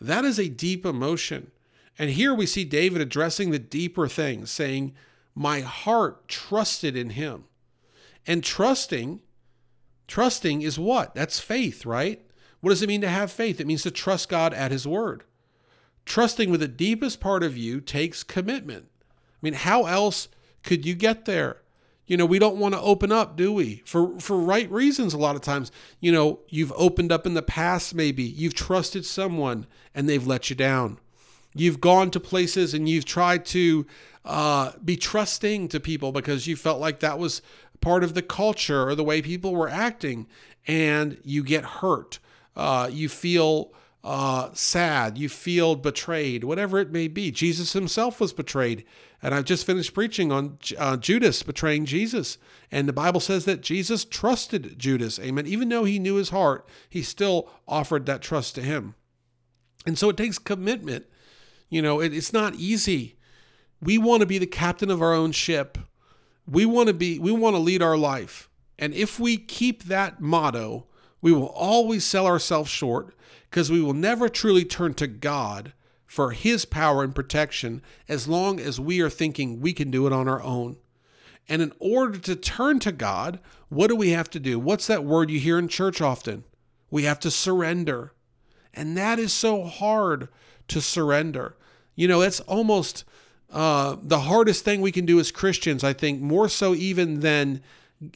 That 0.00 0.24
is 0.24 0.40
a 0.40 0.48
deep 0.48 0.84
emotion. 0.84 1.52
And 1.96 2.10
here 2.10 2.34
we 2.34 2.44
see 2.44 2.64
David 2.64 3.00
addressing 3.00 3.52
the 3.52 3.60
deeper 3.60 4.08
things, 4.08 4.50
saying, 4.50 4.92
My 5.32 5.60
heart 5.60 6.26
trusted 6.26 6.96
in 6.96 7.10
him. 7.10 7.44
And 8.26 8.42
trusting, 8.42 9.20
trusting 10.08 10.62
is 10.62 10.76
what? 10.76 11.14
That's 11.14 11.38
faith, 11.38 11.86
right? 11.86 12.20
What 12.60 12.70
does 12.70 12.82
it 12.82 12.88
mean 12.88 13.02
to 13.02 13.08
have 13.08 13.30
faith? 13.30 13.60
It 13.60 13.68
means 13.68 13.84
to 13.84 13.92
trust 13.92 14.28
God 14.28 14.52
at 14.52 14.72
his 14.72 14.88
word. 14.88 15.22
Trusting 16.06 16.50
with 16.50 16.60
the 16.60 16.68
deepest 16.68 17.20
part 17.20 17.42
of 17.42 17.56
you 17.56 17.80
takes 17.80 18.22
commitment. 18.22 18.86
I 19.10 19.38
mean, 19.42 19.54
how 19.54 19.84
else 19.86 20.28
could 20.62 20.86
you 20.86 20.94
get 20.94 21.26
there? 21.26 21.58
You 22.06 22.16
know, 22.16 22.24
we 22.24 22.38
don't 22.38 22.58
want 22.58 22.74
to 22.74 22.80
open 22.80 23.10
up, 23.10 23.36
do 23.36 23.52
we? 23.52 23.82
For 23.84 24.18
for 24.20 24.38
right 24.38 24.70
reasons 24.70 25.12
a 25.12 25.18
lot 25.18 25.34
of 25.34 25.42
times. 25.42 25.72
You 26.00 26.12
know, 26.12 26.38
you've 26.48 26.72
opened 26.76 27.10
up 27.10 27.26
in 27.26 27.34
the 27.34 27.42
past 27.42 27.94
maybe. 27.94 28.22
You've 28.22 28.54
trusted 28.54 29.04
someone 29.04 29.66
and 29.94 30.08
they've 30.08 30.26
let 30.26 30.48
you 30.48 30.54
down. 30.56 30.98
You've 31.54 31.80
gone 31.80 32.10
to 32.12 32.20
places 32.20 32.72
and 32.72 32.88
you've 32.88 33.04
tried 33.04 33.44
to 33.46 33.86
uh, 34.24 34.72
be 34.84 34.96
trusting 34.96 35.68
to 35.68 35.80
people 35.80 36.12
because 36.12 36.46
you 36.46 36.54
felt 36.54 36.80
like 36.80 37.00
that 37.00 37.18
was 37.18 37.42
part 37.80 38.04
of 38.04 38.14
the 38.14 38.22
culture 38.22 38.86
or 38.88 38.94
the 38.94 39.04
way 39.04 39.20
people 39.20 39.54
were 39.54 39.68
acting 39.68 40.28
and 40.68 41.18
you 41.24 41.42
get 41.42 41.64
hurt. 41.64 42.20
Uh, 42.54 42.88
you 42.92 43.08
feel 43.08 43.72
uh, 44.06 44.50
sad. 44.52 45.18
You 45.18 45.28
feel 45.28 45.74
betrayed, 45.74 46.44
whatever 46.44 46.78
it 46.78 46.92
may 46.92 47.08
be. 47.08 47.32
Jesus 47.32 47.72
himself 47.72 48.20
was 48.20 48.32
betrayed. 48.32 48.84
And 49.20 49.34
I've 49.34 49.44
just 49.44 49.66
finished 49.66 49.94
preaching 49.94 50.30
on 50.30 50.58
uh, 50.78 50.96
Judas 50.96 51.42
betraying 51.42 51.86
Jesus. 51.86 52.38
And 52.70 52.88
the 52.88 52.92
Bible 52.92 53.18
says 53.18 53.46
that 53.46 53.62
Jesus 53.62 54.04
trusted 54.04 54.78
Judas. 54.78 55.18
Amen. 55.18 55.46
Even 55.48 55.68
though 55.68 55.82
he 55.82 55.98
knew 55.98 56.14
his 56.14 56.28
heart, 56.28 56.68
he 56.88 57.02
still 57.02 57.50
offered 57.66 58.06
that 58.06 58.22
trust 58.22 58.54
to 58.54 58.62
him. 58.62 58.94
And 59.84 59.98
so 59.98 60.08
it 60.08 60.16
takes 60.16 60.38
commitment. 60.38 61.06
You 61.68 61.82
know, 61.82 62.00
it, 62.00 62.14
it's 62.14 62.32
not 62.32 62.54
easy. 62.54 63.16
We 63.82 63.98
want 63.98 64.20
to 64.20 64.26
be 64.26 64.38
the 64.38 64.46
captain 64.46 64.90
of 64.90 65.02
our 65.02 65.14
own 65.14 65.32
ship. 65.32 65.78
We 66.46 66.64
want 66.64 66.86
to 66.86 66.94
be, 66.94 67.18
we 67.18 67.32
want 67.32 67.56
to 67.56 67.60
lead 67.60 67.82
our 67.82 67.96
life. 67.96 68.48
And 68.78 68.94
if 68.94 69.18
we 69.18 69.36
keep 69.36 69.84
that 69.84 70.20
motto, 70.20 70.86
we 71.26 71.32
will 71.32 71.48
always 71.56 72.04
sell 72.04 72.24
ourselves 72.24 72.70
short 72.70 73.12
because 73.50 73.68
we 73.68 73.82
will 73.82 73.92
never 73.92 74.28
truly 74.28 74.64
turn 74.64 74.94
to 74.94 75.08
God 75.08 75.72
for 76.06 76.30
His 76.30 76.64
power 76.64 77.02
and 77.02 77.12
protection 77.12 77.82
as 78.08 78.28
long 78.28 78.60
as 78.60 78.78
we 78.78 79.00
are 79.00 79.10
thinking 79.10 79.60
we 79.60 79.72
can 79.72 79.90
do 79.90 80.06
it 80.06 80.12
on 80.12 80.28
our 80.28 80.40
own. 80.40 80.76
And 81.48 81.60
in 81.60 81.72
order 81.80 82.16
to 82.20 82.36
turn 82.36 82.78
to 82.78 82.92
God, 82.92 83.40
what 83.70 83.88
do 83.88 83.96
we 83.96 84.10
have 84.10 84.30
to 84.30 84.38
do? 84.38 84.60
What's 84.60 84.86
that 84.86 85.02
word 85.02 85.28
you 85.28 85.40
hear 85.40 85.58
in 85.58 85.66
church 85.66 86.00
often? 86.00 86.44
We 86.92 87.02
have 87.02 87.18
to 87.18 87.30
surrender. 87.32 88.12
And 88.72 88.96
that 88.96 89.18
is 89.18 89.32
so 89.32 89.64
hard 89.64 90.28
to 90.68 90.80
surrender. 90.80 91.56
You 91.96 92.06
know, 92.06 92.20
it's 92.20 92.38
almost 92.38 93.02
uh, 93.50 93.96
the 94.00 94.20
hardest 94.20 94.64
thing 94.64 94.80
we 94.80 94.92
can 94.92 95.06
do 95.06 95.18
as 95.18 95.32
Christians, 95.32 95.82
I 95.82 95.92
think, 95.92 96.20
more 96.20 96.48
so 96.48 96.72
even 96.72 97.18
than 97.18 97.64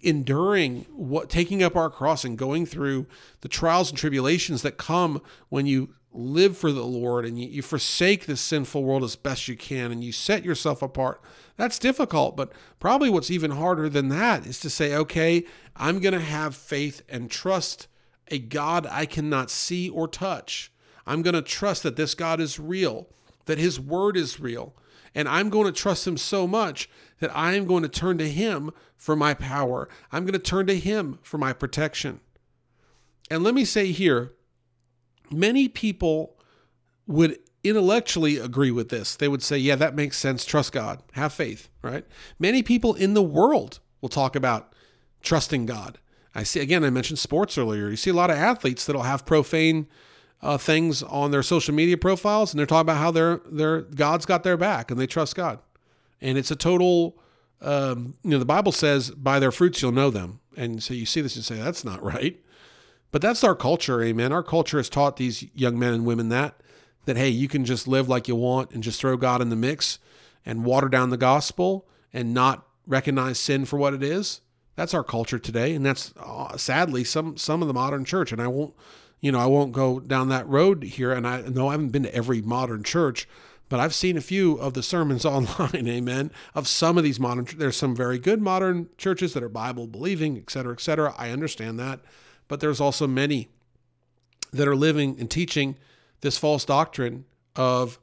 enduring 0.03 0.87
what 0.93 1.31
taking 1.31 1.63
up 1.63 1.77
our 1.77 1.89
cross 1.89 2.25
and 2.25 2.37
going 2.37 2.67
through 2.67 3.07
the 3.41 3.49
trials 3.49 3.91
and 3.91 3.99
tribulations 3.99 4.63
that 4.63 4.77
come 4.77 5.23
when 5.49 5.67
you 5.67 5.95
live 6.13 6.57
for 6.57 6.73
the 6.73 6.85
Lord 6.85 7.25
and 7.25 7.41
you, 7.41 7.49
you 7.49 7.63
forsake 7.63 8.27
this 8.27 8.41
sinful 8.41 8.83
world 8.83 9.05
as 9.05 9.17
best 9.17 9.49
you 9.49 9.57
can 9.57 9.93
and 9.93 10.03
you 10.03 10.13
set 10.13 10.45
yourself 10.45 10.83
apart. 10.83 11.23
That's 11.57 11.79
difficult, 11.79 12.37
but 12.37 12.53
probably 12.79 13.11
what's 13.11 13.31
even 13.31 13.53
harder 13.53 13.89
than 13.89 14.09
that 14.09 14.47
is 14.47 14.59
to 14.61 14.71
say, 14.71 14.95
okay, 14.95 15.45
I'm 15.77 16.01
going 16.01 16.15
to 16.15 16.21
have 16.21 16.55
faith 16.55 17.03
and 17.09 17.31
trust 17.31 17.87
a 18.29 18.39
God 18.39 18.87
I 18.87 19.07
cannot 19.07 19.51
see 19.51 19.89
or 19.89 20.09
touch. 20.09 20.73
I'm 21.07 21.23
going 21.23 21.35
to 21.35 21.43
trust 21.43 21.83
that 21.83 21.97
this 21.97 22.15
God 22.15 22.41
is 22.41 22.59
real, 22.59 23.09
that 23.51 23.59
his 23.59 23.81
word 23.81 24.17
is 24.17 24.39
real, 24.39 24.77
and 25.13 25.29
I'm 25.29 25.51
going 25.51 25.67
to 25.67 25.73
trust 25.73 26.07
him 26.07 26.17
so 26.17 26.47
much 26.47 26.89
that 27.19 27.37
I 27.37 27.55
am 27.55 27.67
going 27.67 27.83
to 27.83 27.89
turn 27.89 28.17
to 28.19 28.29
him 28.29 28.71
for 28.97 29.17
my 29.17 29.35
power. 29.35 29.89
I'm 30.13 30.23
going 30.23 30.35
to 30.35 30.39
turn 30.39 30.69
to 30.69 30.79
him 30.79 31.19
for 31.21 31.37
my 31.37 31.53
protection. 31.53 32.21
And 33.29 33.43
let 33.43 33.53
me 33.53 33.65
say 33.65 33.91
here, 33.91 34.35
many 35.33 35.67
people 35.67 36.39
would 37.09 37.39
intellectually 37.65 38.37
agree 38.37 38.71
with 38.71 38.89
this. 38.89 39.17
They 39.17 39.27
would 39.27 39.43
say, 39.43 39.59
yeah, 39.59 39.75
that 39.75 39.97
makes 39.97 40.17
sense. 40.17 40.45
Trust 40.45 40.71
God, 40.71 41.03
have 41.15 41.33
faith, 41.33 41.69
right? 41.83 42.07
Many 42.39 42.63
people 42.63 42.95
in 42.95 43.15
the 43.15 43.23
world 43.23 43.81
will 44.01 44.09
talk 44.09 44.37
about 44.37 44.75
trusting 45.23 45.67
God. 45.67 45.99
I 46.37 46.45
see, 46.45 46.61
again, 46.61 46.85
I 46.85 46.91
mentioned 46.91 47.19
sports 47.19 47.59
earlier. 47.59 47.89
You 47.89 47.97
see 47.97 48.11
a 48.11 48.15
lot 48.15 48.31
of 48.31 48.37
athletes 48.37 48.87
that'll 48.87 49.03
have 49.03 49.27
profane 49.27 49.89
uh, 50.43 50.59
things 50.59 51.03
on 51.03 51.31
their 51.31 51.43
social 51.43 51.75
media 51.75 51.97
profiles, 51.97 52.53
and 52.53 52.59
they're 52.59 52.67
talking 52.67 52.83
about 52.83 52.99
how 52.99 53.11
their 53.11 53.41
their 53.47 53.83
God's 53.83 54.27
got 54.27 54.43
their 54.43 54.57
back 54.57 54.91
and 54.91 54.99
they 54.99 55.07
trust 55.07 55.35
God, 55.35 55.59
and 56.21 56.39
it's 56.39 56.51
a 56.51 56.57
total. 56.57 57.19
Um, 57.63 58.15
you 58.23 58.31
know, 58.31 58.39
the 58.39 58.47
Bible 58.47 58.73
says, 58.73 59.11
"By 59.11 59.39
their 59.39 59.53
fruits 59.53 59.83
you'll 59.83 59.93
know 59.93 60.11
them," 60.11 60.41
and 60.57 60.83
so 60.83 60.95
you 60.95 61.07
see 61.07 61.21
this 61.21 61.37
and 61.37 61.45
say, 61.45 61.57
"That's 61.57 61.85
not 61.85 62.03
right." 62.15 62.41
But 63.13 63.23
that's 63.23 63.43
our 63.43 63.57
culture, 63.57 64.03
amen. 64.03 64.33
Our 64.33 64.43
culture 64.43 64.77
has 64.77 64.89
taught 64.89 65.17
these 65.17 65.45
young 65.55 65.79
men 65.79 65.93
and 65.93 66.07
women 66.07 66.29
that 66.29 66.61
that 67.07 67.17
hey, 67.17 67.29
you 67.29 67.49
can 67.49 67.65
just 67.65 67.89
live 67.89 68.09
like 68.09 68.29
you 68.29 68.37
want 68.37 68.71
and 68.71 68.83
just 68.83 69.01
throw 69.01 69.17
God 69.17 69.43
in 69.43 69.49
the 69.49 69.57
mix 69.57 69.99
and 70.45 70.65
water 70.65 70.89
down 70.89 71.11
the 71.11 71.17
gospel 71.17 71.89
and 72.13 72.33
not 72.33 72.67
recognize 72.87 73.39
sin 73.39 73.65
for 73.65 73.79
what 73.79 73.95
it 73.95 74.03
is. 74.03 74.41
That's 74.77 74.95
our 74.95 75.05
culture 75.05 75.39
today, 75.39 75.75
and 75.75 75.85
that's 75.85 76.15
uh, 76.19 76.57
sadly 76.57 77.05
some 77.05 77.37
some 77.37 77.63
of 77.63 77.69
the 77.69 77.75
modern 77.75 78.05
church. 78.05 78.33
And 78.33 78.41
I 78.41 78.47
won't 78.47 78.75
you 79.21 79.31
know, 79.33 79.39
I 79.39 79.47
won't 79.47 79.73
go 79.73 80.01
down 80.01 80.29
that 80.29 80.49
road 80.49 80.83
here. 80.83 81.13
And 81.13 81.27
I 81.27 81.43
know 81.43 81.69
I 81.69 81.73
haven't 81.73 81.91
been 81.91 82.05
to 82.05 82.15
every 82.15 82.41
modern 82.41 82.83
church, 82.83 83.29
but 83.69 83.79
I've 83.79 83.95
seen 83.95 84.17
a 84.17 84.23
few 84.23 84.55
of 84.55 84.75
the 84.75 84.83
sermons 84.83 85.25
online, 85.27 85.87
amen, 85.87 86.31
of 86.55 86.67
some 86.67 86.99
of 86.99 87.05
these 87.05 87.21
modern, 87.21 87.47
there's 87.57 87.77
some 87.77 87.95
very 87.95 88.19
good 88.19 88.41
modern 88.41 88.89
churches 88.97 89.35
that 89.35 89.43
are 89.43 89.49
Bible 89.49 89.87
believing, 89.87 90.37
et 90.37 90.51
cetera, 90.51 90.73
et 90.73 90.81
cetera. 90.81 91.15
I 91.17 91.31
understand 91.31 91.79
that. 91.79 92.01
But 92.49 92.61
there's 92.61 92.81
also 92.81 93.07
many 93.07 93.49
that 94.53 94.67
are 94.67 94.77
living 94.77 95.17
and 95.21 95.31
teaching 95.31 95.77
this 96.21 96.37
false 96.37 96.65
doctrine 96.65 97.25
of 97.55 97.99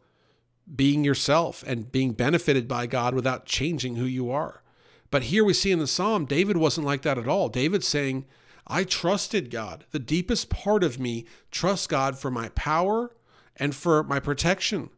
being 0.73 1.03
yourself 1.03 1.63
and 1.65 1.91
being 1.91 2.13
benefited 2.13 2.67
by 2.67 2.87
God 2.87 3.13
without 3.13 3.45
changing 3.45 3.95
who 3.95 4.05
you 4.05 4.31
are. 4.31 4.61
But 5.09 5.23
here 5.23 5.43
we 5.43 5.53
see 5.53 5.71
in 5.71 5.79
the 5.79 5.87
psalm, 5.87 6.25
David 6.25 6.57
wasn't 6.57 6.87
like 6.87 7.01
that 7.03 7.17
at 7.17 7.27
all. 7.27 7.47
David's 7.49 7.87
saying, 7.87 8.25
I 8.67 8.83
trusted 8.83 9.49
God. 9.49 9.85
The 9.91 9.99
deepest 9.99 10.49
part 10.49 10.83
of 10.83 10.99
me 10.99 11.25
trusts 11.51 11.87
God 11.87 12.19
for 12.19 12.29
my 12.29 12.49
power 12.49 13.15
and 13.55 13.73
for 13.73 14.03
my 14.03 14.19
protection. 14.19 14.89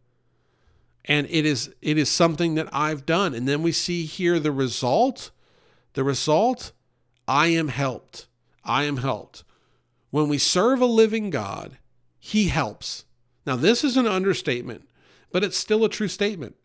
And 1.06 1.28
it 1.30 1.46
is 1.46 1.74
it 1.82 1.98
is 1.98 2.10
something 2.10 2.56
that 2.56 2.68
I've 2.74 3.06
done. 3.06 3.34
And 3.34 3.48
then 3.48 3.64
we 3.64 3.72
see 3.72 4.06
here 4.06 4.40
the 4.40 4.52
result. 4.52 5.32
The 5.94 6.04
result, 6.04 6.72
I 7.28 7.48
am 7.48 7.70
helped. 7.70 8.28
I 8.64 8.84
am 8.84 8.98
helped. 8.98 9.44
When 10.12 10.28
we 10.28 10.38
serve 10.38 10.82
a 10.82 10.86
living 10.86 11.30
God, 11.30 11.78
he 12.20 12.48
helps. 12.48 13.06
Now 13.46 13.56
this 13.56 13.84
is 13.84 13.98
an 13.98 14.08
understatement, 14.08 14.88
but 15.32 15.44
it's 15.44 15.58
still 15.58 15.86
a 15.86 15.90
true 15.90 16.08
statement. 16.08 16.56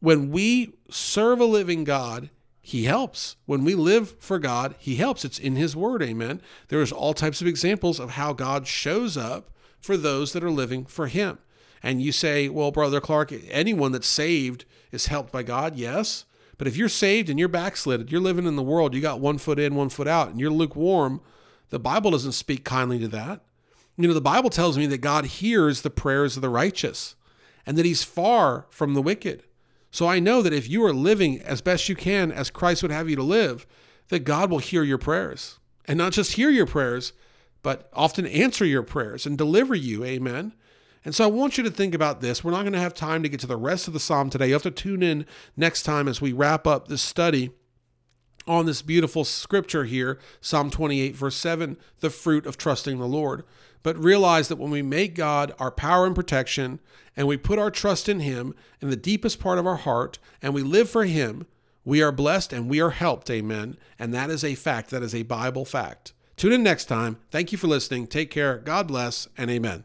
When 0.00 0.30
we 0.30 0.74
serve 0.90 1.40
a 1.40 1.44
living 1.44 1.84
God, 1.84 2.30
he 2.66 2.82
helps. 2.82 3.36
When 3.46 3.62
we 3.62 3.76
live 3.76 4.16
for 4.18 4.40
God, 4.40 4.74
He 4.80 4.96
helps. 4.96 5.24
It's 5.24 5.38
in 5.38 5.54
His 5.54 5.76
Word, 5.76 6.02
amen. 6.02 6.42
There's 6.66 6.90
all 6.90 7.14
types 7.14 7.40
of 7.40 7.46
examples 7.46 8.00
of 8.00 8.10
how 8.10 8.32
God 8.32 8.66
shows 8.66 9.16
up 9.16 9.52
for 9.78 9.96
those 9.96 10.32
that 10.32 10.42
are 10.42 10.50
living 10.50 10.84
for 10.84 11.06
Him. 11.06 11.38
And 11.80 12.02
you 12.02 12.10
say, 12.10 12.48
well, 12.48 12.72
Brother 12.72 13.00
Clark, 13.00 13.32
anyone 13.50 13.92
that's 13.92 14.08
saved 14.08 14.64
is 14.90 15.06
helped 15.06 15.30
by 15.30 15.44
God. 15.44 15.76
Yes. 15.76 16.24
But 16.58 16.66
if 16.66 16.76
you're 16.76 16.88
saved 16.88 17.30
and 17.30 17.38
you're 17.38 17.46
backslidden, 17.46 18.08
you're 18.08 18.20
living 18.20 18.46
in 18.46 18.56
the 18.56 18.64
world, 18.64 18.94
you 18.94 19.00
got 19.00 19.20
one 19.20 19.38
foot 19.38 19.60
in, 19.60 19.76
one 19.76 19.88
foot 19.88 20.08
out, 20.08 20.30
and 20.30 20.40
you're 20.40 20.50
lukewarm, 20.50 21.20
the 21.68 21.78
Bible 21.78 22.10
doesn't 22.10 22.32
speak 22.32 22.64
kindly 22.64 22.98
to 22.98 23.06
that. 23.06 23.42
You 23.96 24.08
know, 24.08 24.14
the 24.14 24.20
Bible 24.20 24.50
tells 24.50 24.76
me 24.76 24.86
that 24.86 24.98
God 24.98 25.26
hears 25.26 25.82
the 25.82 25.90
prayers 25.90 26.34
of 26.34 26.42
the 26.42 26.48
righteous 26.48 27.14
and 27.64 27.78
that 27.78 27.86
He's 27.86 28.02
far 28.02 28.66
from 28.70 28.94
the 28.94 29.02
wicked. 29.02 29.44
So 29.90 30.06
I 30.06 30.18
know 30.18 30.42
that 30.42 30.52
if 30.52 30.68
you 30.68 30.84
are 30.84 30.92
living 30.92 31.40
as 31.42 31.60
best 31.60 31.88
you 31.88 31.96
can 31.96 32.30
as 32.30 32.50
Christ 32.50 32.82
would 32.82 32.92
have 32.92 33.08
you 33.08 33.16
to 33.16 33.22
live, 33.22 33.66
that 34.08 34.20
God 34.20 34.50
will 34.50 34.58
hear 34.58 34.82
your 34.82 34.98
prayers. 34.98 35.58
And 35.86 35.98
not 35.98 36.12
just 36.12 36.32
hear 36.32 36.50
your 36.50 36.66
prayers, 36.66 37.12
but 37.62 37.88
often 37.92 38.26
answer 38.26 38.64
your 38.64 38.82
prayers 38.82 39.26
and 39.26 39.38
deliver 39.38 39.74
you. 39.74 40.04
Amen. 40.04 40.52
And 41.04 41.14
so 41.14 41.24
I 41.24 41.28
want 41.28 41.56
you 41.56 41.64
to 41.64 41.70
think 41.70 41.94
about 41.94 42.20
this. 42.20 42.42
We're 42.42 42.50
not 42.50 42.62
going 42.62 42.72
to 42.72 42.80
have 42.80 42.94
time 42.94 43.22
to 43.22 43.28
get 43.28 43.40
to 43.40 43.46
the 43.46 43.56
rest 43.56 43.86
of 43.86 43.94
the 43.94 44.00
psalm 44.00 44.28
today. 44.28 44.48
You 44.48 44.54
have 44.54 44.62
to 44.64 44.70
tune 44.72 45.02
in 45.02 45.24
next 45.56 45.84
time 45.84 46.08
as 46.08 46.20
we 46.20 46.32
wrap 46.32 46.66
up 46.66 46.88
this 46.88 47.02
study 47.02 47.50
on 48.46 48.66
this 48.66 48.82
beautiful 48.82 49.24
scripture 49.24 49.84
here, 49.84 50.18
Psalm 50.40 50.70
28, 50.70 51.16
verse 51.16 51.36
7, 51.36 51.76
the 52.00 52.10
fruit 52.10 52.46
of 52.46 52.56
trusting 52.56 52.98
the 52.98 53.06
Lord. 53.06 53.44
But 53.86 54.02
realize 54.02 54.48
that 54.48 54.58
when 54.58 54.72
we 54.72 54.82
make 54.82 55.14
God 55.14 55.54
our 55.60 55.70
power 55.70 56.06
and 56.06 56.14
protection, 56.16 56.80
and 57.16 57.28
we 57.28 57.36
put 57.36 57.60
our 57.60 57.70
trust 57.70 58.08
in 58.08 58.18
Him 58.18 58.52
in 58.80 58.90
the 58.90 58.96
deepest 58.96 59.38
part 59.38 59.60
of 59.60 59.66
our 59.68 59.76
heart, 59.76 60.18
and 60.42 60.52
we 60.52 60.64
live 60.64 60.90
for 60.90 61.04
Him, 61.04 61.46
we 61.84 62.02
are 62.02 62.10
blessed 62.10 62.52
and 62.52 62.68
we 62.68 62.80
are 62.80 62.90
helped. 62.90 63.30
Amen. 63.30 63.76
And 63.96 64.12
that 64.12 64.28
is 64.28 64.42
a 64.42 64.56
fact. 64.56 64.90
That 64.90 65.04
is 65.04 65.14
a 65.14 65.22
Bible 65.22 65.64
fact. 65.64 66.14
Tune 66.36 66.52
in 66.52 66.64
next 66.64 66.86
time. 66.86 67.18
Thank 67.30 67.52
you 67.52 67.58
for 67.58 67.68
listening. 67.68 68.08
Take 68.08 68.28
care. 68.28 68.58
God 68.58 68.88
bless 68.88 69.28
and 69.38 69.52
amen. 69.52 69.84